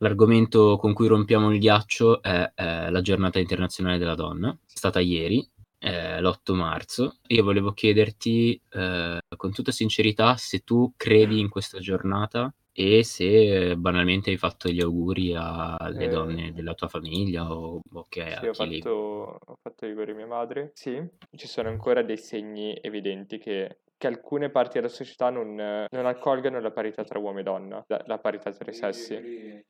[0.00, 5.00] l'argomento con cui rompiamo il ghiaccio è, è la giornata internazionale della donna, è stata
[5.00, 7.18] ieri, eh, l'8 marzo.
[7.28, 13.76] Io volevo chiederti eh, con tutta sincerità se tu credi in questa giornata e se
[13.76, 18.46] banalmente hai fatto gli auguri alle Eh, donne della tua famiglia o, o che sì,
[18.46, 18.90] a ho fatto,
[19.44, 20.70] ho fatto gli auguri a mia madre.
[20.74, 21.02] Sì,
[21.36, 26.58] ci sono ancora dei segni evidenti che, che alcune parti della società non, non accolgano
[26.58, 29.62] la parità tra uomo e donna, la, la parità tra i sessi.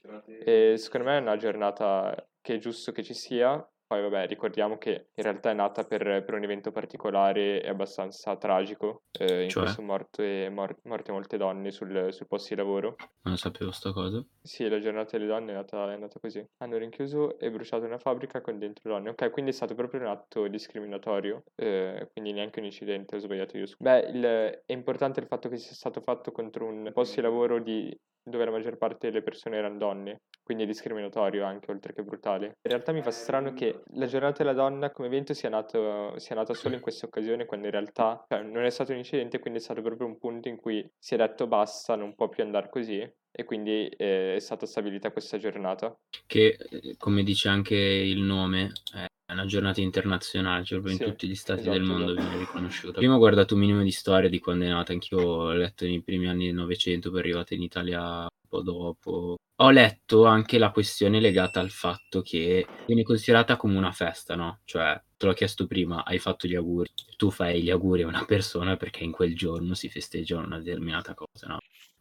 [0.45, 3.69] E secondo me è una giornata che è giusto che ci sia.
[3.91, 8.37] Poi vabbè, ricordiamo che in realtà è nata per, per un evento particolare e abbastanza
[8.37, 9.63] tragico, eh, in Cioè?
[9.65, 12.95] cui sono morte, mor- morte molte donne sul, sul posto di lavoro.
[13.23, 14.25] Non sapevo sta cosa.
[14.43, 16.43] Sì, la giornata delle donne è nata, è nata così.
[16.59, 19.11] Hanno rinchiuso e bruciato una fabbrica con dentro donne.
[19.11, 23.59] Ok, quindi è stato proprio un atto discriminatorio, eh, quindi neanche un incidente, ho sbagliato
[23.59, 23.66] io.
[23.79, 27.61] Beh, il- è importante il fatto che sia stato fatto contro un posto di lavoro
[27.61, 32.02] di, dove la maggior parte delle persone erano donne, quindi è discriminatorio anche, oltre che
[32.02, 32.46] brutale.
[32.46, 36.35] In realtà mi fa strano che la giornata della donna come evento sia, nato, sia
[36.35, 39.59] nata solo in questa occasione, quando in realtà cioè, non è stato un incidente, quindi
[39.59, 42.68] è stato proprio un punto in cui si è detto basta, non può più andare
[42.68, 45.96] così e quindi eh, è stata stabilita questa giornata.
[46.26, 51.04] Che, eh, come dice anche il nome, è una giornata internazionale, cioè proprio in Sì,
[51.04, 52.26] tutti gli stati esatto, del mondo esatto.
[52.26, 52.98] viene riconosciuta.
[52.98, 56.02] Prima ho guardato un minimo di storia di quando è nata, anch'io ho letto nei
[56.02, 59.36] primi anni del Novecento, poi è arrivata in Italia un po' dopo.
[59.62, 64.60] Ho letto anche la questione legata al fatto che viene considerata come una festa, no?
[64.64, 66.91] Cioè, te l'ho chiesto prima, hai fatto gli auguri.
[67.16, 71.12] Tu fai gli auguri a una persona perché in quel giorno si festeggia una determinata
[71.14, 71.58] cosa, no?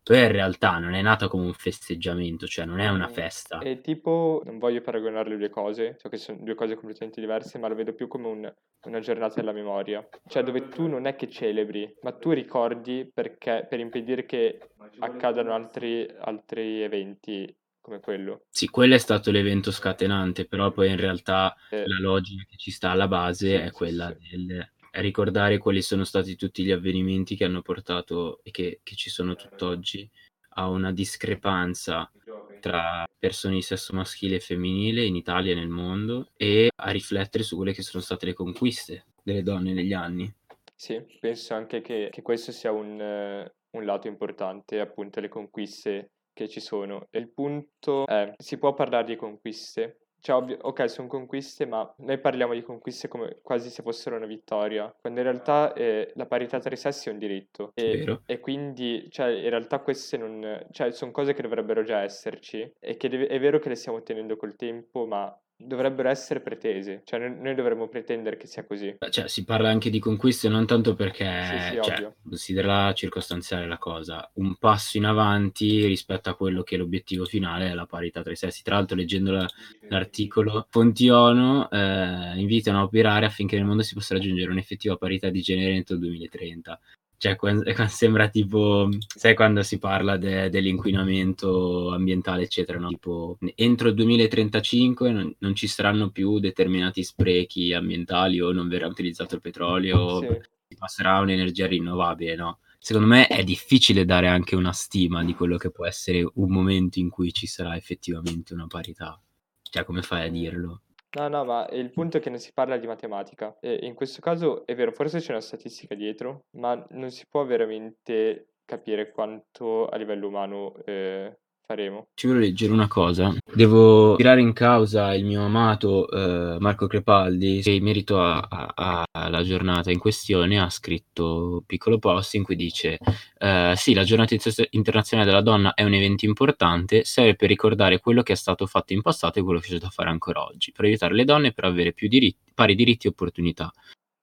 [0.09, 3.67] Poi in realtà non è nata come un festeggiamento, cioè non è una Mm, festa.
[3.67, 7.57] È tipo, non voglio paragonare le due cose, so che sono due cose completamente diverse,
[7.57, 8.53] ma lo vedo più come un-
[8.87, 10.07] una giornata della memoria.
[10.27, 14.59] Cioè dove tu non è che celebri, ma tu ricordi perché, per impedire che
[14.99, 18.45] accadano altri, altri eventi come quello.
[18.51, 22.71] Sì, quello è stato l'evento scatenante, però poi in realtà Eh, la logica che ci
[22.71, 24.17] sta alla base Sì, è quella sì.
[24.29, 24.69] del
[25.01, 29.35] ricordare quali sono stati tutti gli avvenimenti che hanno portato e che, che ci sono
[29.35, 30.09] tutt'oggi
[30.55, 32.11] a una discrepanza
[32.59, 37.43] tra persone di sesso maschile e femminile in Italia e nel mondo e a riflettere
[37.43, 40.33] su quelle che sono state le conquiste delle donne negli anni.
[40.75, 46.11] Sì, penso anche che, che questo sia un, eh, un lato importante, appunto, le conquiste
[46.33, 47.07] che ci sono.
[47.09, 50.07] E il punto è, si può parlare di conquiste?
[50.21, 54.25] Cioè, ovvio- ok, sono conquiste, ma noi parliamo di conquiste come quasi se fossero una
[54.25, 57.71] vittoria, quando in realtà eh, la parità tra i sessi è un diritto.
[57.73, 58.21] E, Vero?
[58.25, 60.65] e quindi, cioè, in realtà queste non...
[60.71, 63.97] cioè, sono cose che dovrebbero già esserci e che deve- è vero che le stiamo
[63.97, 67.01] ottenendo col tempo, ma dovrebbero essere pretese.
[67.03, 68.95] Cioè, noi, dovremmo pretendere che sia così.
[69.09, 72.15] Cioè, si parla anche di conquiste non tanto Sì, perché, sì, cioè, ovvio.
[72.23, 77.69] considera circostanziale la cosa, un passo in avanti rispetto a quello che è l'obiettivo finale
[77.69, 78.63] è la parità tra i sessi.
[78.63, 79.47] Tra l'altro, leggendo la-
[79.89, 85.29] l'articolo, fonti ONU eh, invitano a operare affinché nel mondo si possa raggiungere un'effettiva parità
[85.29, 86.79] di genere entro il 2030.
[87.19, 87.35] Cioè,
[87.89, 92.87] sembra tipo, sai quando si parla de- dell'inquinamento ambientale, eccetera, no?
[92.87, 98.87] Tipo, entro il 2035 non, non ci saranno più determinati sprechi ambientali o non verrà
[98.87, 100.27] utilizzato il petrolio, Sì.
[100.69, 102.59] si passerà a un'energia rinnovabile, no?
[102.79, 106.99] Secondo me è difficile dare anche una stima di quello che può essere un momento
[106.99, 109.21] in cui ci sarà effettivamente una parità.
[109.61, 110.81] Cioè, come fai a dirlo?
[111.11, 113.57] No, no, ma il punto è che non si parla di matematica.
[113.59, 117.43] E in questo caso è vero, forse c'è una statistica dietro, ma non si può
[117.45, 122.07] veramente capire quanto a livello umano eh, faremo.
[122.15, 123.35] Ci voglio leggere una cosa.
[123.53, 129.91] Devo tirare in causa il mio amato eh, Marco Crepaldi, che in merito alla giornata
[129.91, 132.97] in questione ha scritto un piccolo post in cui dice:
[133.37, 137.99] eh, Sì, la giornata inter- internazionale della donna è un evento importante, serve per ricordare
[137.99, 140.71] quello che è stato fatto in passato e quello che c'è da fare ancora oggi,
[140.71, 143.71] per aiutare le donne per avere più diritti, pari diritti e opportunità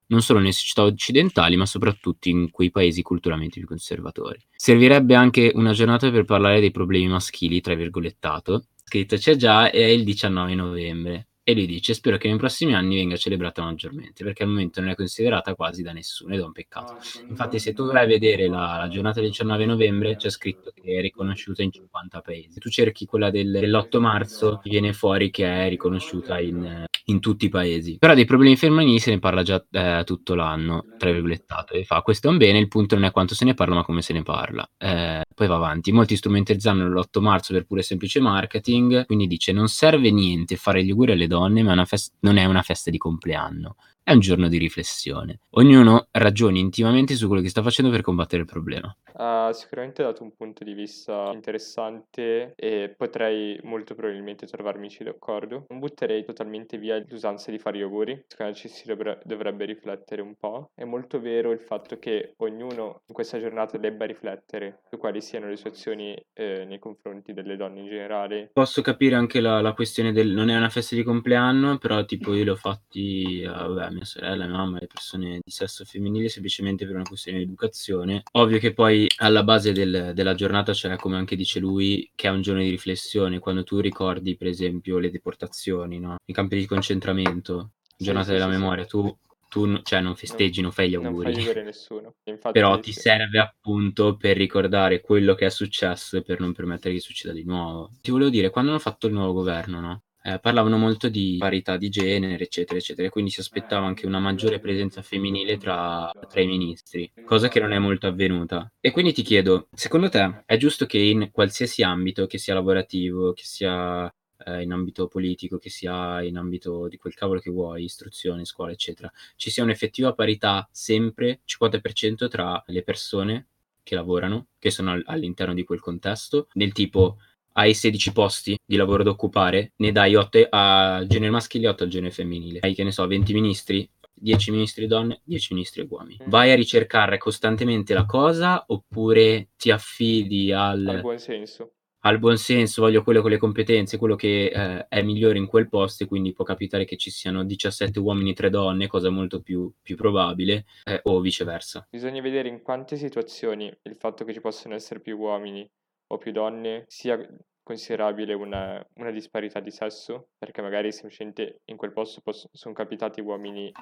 [0.09, 4.39] non solo nelle società occidentali, ma soprattutto in quei paesi culturalmente più conservatori.
[4.55, 8.66] Servirebbe anche una giornata per parlare dei problemi maschili, tra virgolettato.
[8.84, 11.28] Scritto c'è già, è il 19 novembre.
[11.48, 14.91] E lui dice: Spero che nei prossimi anni venga celebrata maggiormente, perché al momento non
[14.91, 16.98] è considerata quasi da nessuno ed è un peccato.
[17.28, 20.98] Infatti, se tu vai a vedere la, la giornata del 19 novembre, c'è scritto che
[20.98, 22.51] è riconosciuta in 50 paesi.
[22.51, 27.47] Se tu cerchi quella del, dell'8 marzo, viene fuori che è riconosciuta in, in tutti
[27.47, 27.99] i paesi.
[27.99, 32.03] Però dei problemi femminili se ne parla già eh, tutto l'anno, tra virgolettato, e fa
[32.03, 34.13] questo è un bene, il punto non è quanto se ne parla, ma come se
[34.13, 34.69] ne parla.
[34.77, 35.93] Eh, poi va avanti.
[35.93, 40.91] Molti strumentalizzano l'8 marzo per pure semplice marketing, quindi dice non serve niente fare gli
[40.91, 43.77] auguri alle donne, ma fest- non è una festa di compleanno.
[44.07, 45.41] È un giorno di riflessione.
[45.57, 48.97] Ognuno ragioni intimamente su quello che sta facendo per combattere il problema.
[49.15, 55.65] Ha sicuramente dato un punto di vista interessante e potrei molto probabilmente trovarmici d'accordo.
[55.71, 59.65] Non butterei totalmente via l'usanza di fare gli auguri, secondo me ci si dovrebbe, dovrebbe
[59.65, 60.71] riflettere un po'.
[60.73, 65.49] È molto vero il fatto che ognuno in questa giornata debba riflettere su quali siano
[65.49, 68.51] le sue azioni eh, nei confronti delle donne in generale.
[68.53, 72.35] Posso capire anche la, la questione del non è una festa di compleanno, però tipo
[72.35, 76.87] io l'ho fatti a vabbè, mia sorella, mia mamma, le persone di sesso femminile semplicemente
[76.87, 78.22] per una questione di educazione.
[78.33, 82.31] Ovvio che poi alla base del, della giornata c'è, come anche dice lui, che è
[82.31, 86.16] un giorno di riflessione, quando tu ricordi per esempio le deportazioni, no?
[86.25, 88.91] i campi di concentramento, giornata sì, della sì, memoria, sì.
[88.91, 89.16] tu
[89.48, 91.33] tu cioè, non festeggi, non, non fai gli auguri.
[91.33, 92.15] Non fai nessuno.
[92.25, 96.95] Infatti, Però ti serve appunto per ricordare quello che è successo e per non permettere
[96.95, 97.93] che succeda di nuovo.
[98.03, 100.03] Ti volevo dire, quando hanno fatto il nuovo governo, no?
[100.27, 104.59] Eh, parlavano molto di parità di genere, eccetera, eccetera, quindi si aspettava anche una maggiore
[104.59, 108.69] presenza femminile tra, tra i ministri, cosa che non è molto avvenuta.
[108.81, 113.34] E quindi ti chiedo, secondo te è giusto che in qualsiasi ambito, che sia lavorativo,
[113.34, 117.84] che sia eh, in ambito politico, che sia in ambito di quel cavolo che vuoi,
[117.84, 123.47] istruzione, scuola, eccetera, ci sia un'effettiva parità sempre 50% tra le persone
[123.84, 127.19] che lavorano, che sono all'interno di quel contesto, del tipo
[127.59, 131.85] hai 16 posti di lavoro da occupare, ne dai 8 a genere maschile e 8
[131.85, 132.59] al genere femminile.
[132.61, 136.19] Hai, che ne so, 20 ministri, 10 ministri donne, 10 ministri uomini.
[136.23, 136.29] Mm.
[136.29, 141.73] Vai a ricercare costantemente la cosa oppure ti affidi al, al buon senso?
[142.01, 145.69] Al buon senso, voglio quello con le competenze, quello che eh, è migliore in quel
[145.69, 149.41] posto e quindi può capitare che ci siano 17 uomini e 3 donne, cosa molto
[149.41, 151.89] più, più probabile, eh, o viceversa.
[151.91, 155.69] Bisogna vedere in quante situazioni il fatto che ci possano essere più uomini
[156.09, 157.19] o più donne sia
[157.63, 163.21] considerabile una, una disparità di sesso, perché magari semplicemente in quel posto poss- sono capitati
[163.21, 163.73] uomini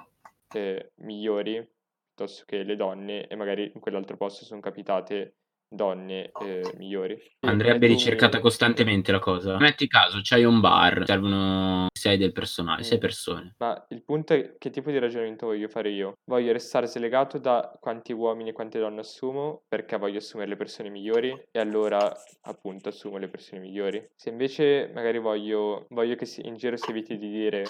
[0.54, 1.66] eh, migliori
[2.14, 5.34] piuttosto che le donne e magari in quell'altro posto sono capitate
[5.74, 7.20] donne eh, migliori.
[7.40, 9.58] Andrebbe ricercata costantemente la cosa.
[9.58, 13.00] Metti caso, c'hai un bar, servono 6 del personale, 6 mm.
[13.00, 13.54] persone.
[13.58, 16.14] Ma il punto è che tipo di ragionamento voglio fare io?
[16.24, 20.90] Voglio restare slegato da quanti uomini e quante donne assumo perché voglio assumere le persone
[20.90, 22.12] migliori e allora
[22.42, 24.04] appunto assumo le persone migliori.
[24.14, 27.64] Se invece magari voglio, voglio che si, in giro si eviti di dire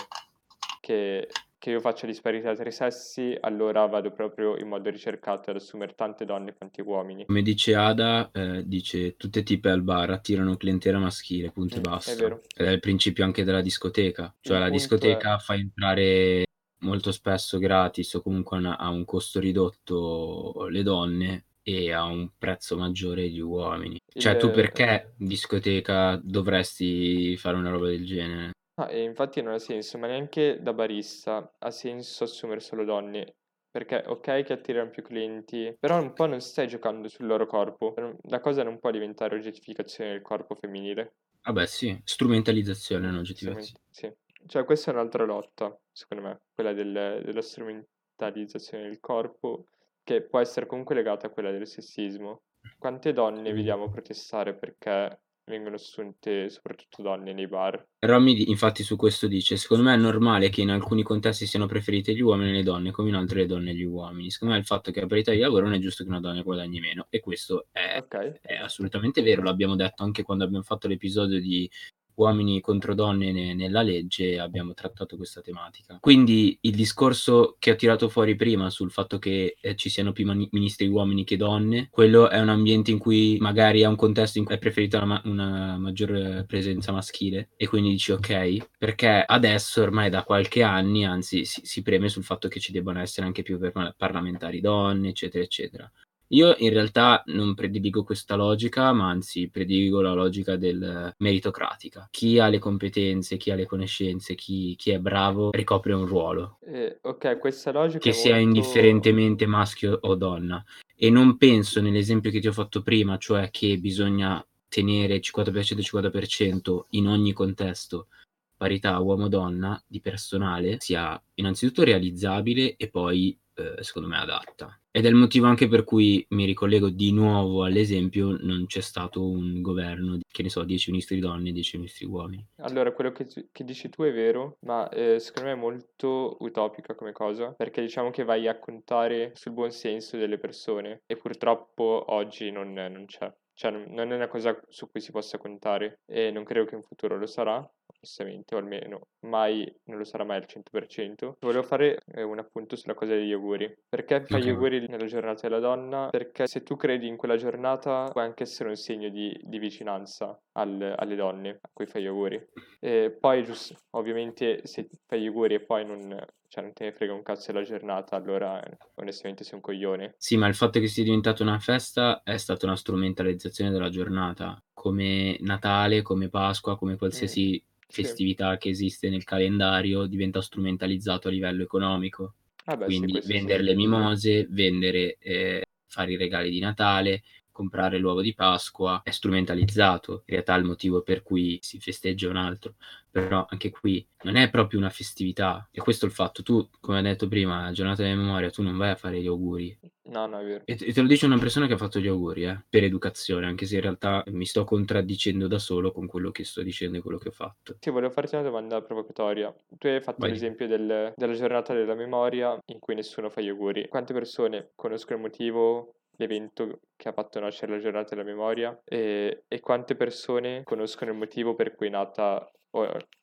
[0.81, 1.29] che
[1.64, 5.94] che io faccia disparità tra i sessi, allora vado proprio in modo ricercato ad assumere
[5.94, 7.25] tante donne quanti uomini.
[7.25, 11.81] Come dice Ada, eh, dice tutte tipe al bar attirano clientela maschile, punto mm, e
[11.81, 12.12] basta.
[12.12, 12.43] È vero.
[12.55, 15.38] Ed è il principio anche della discoteca, cioè il la discoteca è...
[15.38, 16.44] fa entrare
[16.81, 22.76] molto spesso gratis o comunque a un costo ridotto le donne e a un prezzo
[22.76, 23.99] maggiore gli uomini.
[24.06, 24.38] Cioè il...
[24.38, 28.52] tu perché discoteca dovresti fare una roba del genere?
[28.76, 33.37] Ah, e infatti non ha senso, ma neanche da barista ha senso assumere solo donne.
[33.71, 37.94] Perché ok che attirano più clienti, però un po' non stai giocando sul loro corpo.
[38.29, 41.15] La cosa non può diventare oggettificazione del corpo femminile.
[41.43, 43.81] Vabbè, sì, strumentalizzazione, non oggettificazione.
[43.91, 44.12] Sì,
[44.47, 49.67] cioè questa è un'altra lotta, secondo me, quella del, della strumentalizzazione del corpo,
[50.05, 52.43] che può essere comunque legata a quella del sessismo.
[52.79, 57.87] Quante donne vediamo protestare perché vengono assunte soprattutto donne nei bar.
[58.00, 62.14] Romy infatti su questo dice, secondo me è normale che in alcuni contesti siano preferite
[62.14, 64.31] gli uomini e le donne, come in altri le donne e gli uomini.
[64.31, 66.43] Secondo me il fatto che a parità di lavoro non è giusto che una donna
[66.43, 68.32] guadagni meno e questo è, okay.
[68.41, 71.70] è assolutamente vero, l'abbiamo detto anche quando abbiamo fatto l'episodio di
[72.16, 75.98] uomini contro donne ne- nella legge abbiamo trattato questa tematica.
[76.00, 80.27] Quindi il discorso che ho tirato fuori prima sul fatto che eh, ci siano più
[80.27, 84.39] mani- ministri uomini che donne, quello è un ambiente in cui magari è un contesto
[84.39, 89.24] in cui è preferita una, ma- una maggiore presenza maschile e quindi dici ok, perché
[89.27, 93.27] adesso ormai da qualche anni anzi si, si preme sul fatto che ci debbano essere
[93.27, 93.58] anche più
[93.96, 95.91] parlamentari donne, eccetera, eccetera.
[96.34, 102.08] Io in realtà non prediligo questa logica, ma anzi prediligo la logica del meritocratica.
[102.10, 106.58] Chi ha le competenze, chi ha le conoscenze, chi, chi è bravo ricopre un ruolo.
[106.67, 108.00] Eh, ok, questa logica.
[108.00, 108.46] Che sia molto...
[108.48, 110.62] indifferentemente maschio o donna.
[110.96, 117.06] E non penso nell'esempio che ti ho fatto prima, cioè che bisogna tenere 50%-50% in
[117.06, 118.08] ogni contesto
[118.56, 124.76] parità uomo-donna di personale sia innanzitutto realizzabile e poi eh, secondo me adatta.
[124.96, 129.29] Ed è il motivo anche per cui mi ricollego di nuovo all'esempio, non c'è stato
[129.29, 132.46] un governo, che ne so, 10 ministri donne e 10 ministri uomini.
[132.58, 136.94] Allora, quello che, che dici tu è vero, ma eh, secondo me è molto utopica
[136.94, 142.05] come cosa, perché diciamo che vai a contare sul buon senso delle persone e purtroppo
[142.10, 143.34] oggi non, non c'è.
[143.53, 146.82] Cioè, non è una cosa su cui si possa contare e non credo che in
[146.82, 147.69] futuro lo sarà.
[148.05, 151.37] Giustamente, o almeno mai non lo sarà mai al 100%.
[151.41, 153.73] Volevo fare eh, un appunto sulla cosa degli auguri.
[153.89, 156.08] Perché fai gli auguri nella giornata della donna?
[156.11, 160.39] Perché se tu credi in quella giornata può anche essere un segno di, di vicinanza
[160.53, 162.43] al- alle donne a cui fai gli auguri.
[162.81, 166.01] E poi, giusto, ovviamente, se fai gli auguri e poi non,
[166.49, 168.63] cioè, non te ne frega un cazzo della giornata, allora
[168.96, 170.15] onestamente sei un coglione.
[170.19, 174.63] Sì, ma il fatto che sia diventata una festa è stata una strumentalizzazione della giornata,
[174.73, 178.03] come Natale, come Pasqua, come qualsiasi Mm, sì.
[178.03, 182.34] festività che esiste nel calendario diventa strumentalizzato a livello economico.
[182.65, 183.32] Vabbè, sì, Quindi sì.
[183.32, 187.22] vendere le mimose, vendere, eh, fare i regali di Natale,
[187.55, 190.25] comprare l'uovo di Pasqua è strumentalizzato.
[190.27, 192.75] In realtà il motivo per cui si festeggia un altro.
[193.11, 195.69] Però anche qui non è proprio una festività.
[195.70, 196.43] E questo è il fatto.
[196.43, 199.79] Tu, come hai detto prima, giornata della memoria, tu non vai a fare gli auguri.
[200.06, 200.63] No, no, è vero.
[200.65, 202.82] E te, e te lo dice una persona che ha fatto gli auguri, eh, per
[202.82, 206.99] educazione, anche se in realtà mi sto contraddicendo da solo con quello che sto dicendo
[206.99, 207.77] e quello che ho fatto.
[207.79, 209.55] Sì, volevo farti una domanda provocatoria.
[209.79, 210.31] Tu hai fatto Vai.
[210.31, 213.89] l'esempio del- della giornata della memoria in cui nessuno fa gli auguri.
[213.89, 219.44] Quante persone conoscono il motivo, l'evento che ha fatto nascere la giornata della memoria e,
[219.49, 222.51] e quante persone conoscono il motivo per cui è nata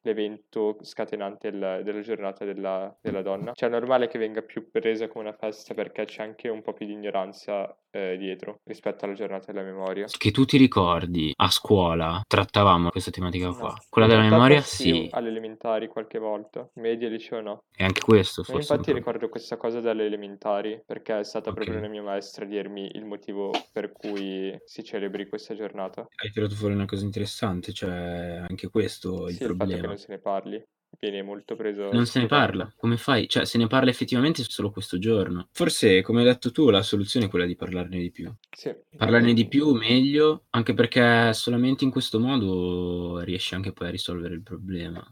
[0.01, 3.51] l'evento scatenante il- della giornata della, della donna?
[3.53, 6.74] Cioè è normale che venga più presa come una festa perché c'è anche un po'
[6.74, 10.05] più di ignoranza eh, dietro rispetto alla giornata della memoria.
[10.05, 13.55] Che tu ti ricordi, a scuola trattavamo questa tematica No.
[13.55, 13.75] qua.
[13.89, 15.08] Quella della memoria, sì, sì.
[15.12, 17.63] alle elementari qualche volta, media liceo no.
[17.75, 18.62] E anche questo forse.
[18.74, 19.00] infatti un po'.
[19.12, 21.55] ricordo questa cosa dalle elementari, perché è stata Ok.
[21.55, 26.08] proprio una mia maestra a dirmi il motivo per cui si celebri questa giornata.
[26.15, 29.98] Hai tirato fuori una cosa interessante, cioè anche questo il Sì, il fatto che non
[29.98, 30.64] se ne parli
[31.00, 32.72] viene molto preso Non se ne parla.
[32.76, 33.28] Come fai?
[33.28, 35.48] Cioè, se ne parla effettivamente solo questo giorno.
[35.52, 38.32] Forse, come hai detto tu, la soluzione è quella di parlarne di più.
[38.56, 43.92] Sì, Parlarne di più, meglio, anche perché solamente in questo modo riesci anche poi a
[43.92, 45.04] risolvere il problema.